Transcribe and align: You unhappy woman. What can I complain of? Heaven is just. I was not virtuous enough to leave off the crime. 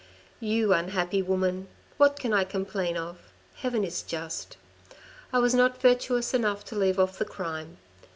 You 0.39 0.73
unhappy 0.73 1.21
woman. 1.21 1.67
What 1.97 2.17
can 2.17 2.33
I 2.33 2.43
complain 2.43 2.97
of? 2.97 3.19
Heaven 3.57 3.83
is 3.83 4.01
just. 4.01 4.57
I 5.31 5.37
was 5.37 5.53
not 5.53 5.79
virtuous 5.79 6.33
enough 6.33 6.65
to 6.65 6.75
leave 6.75 6.97
off 6.99 7.19
the 7.19 7.23
crime. 7.25 7.77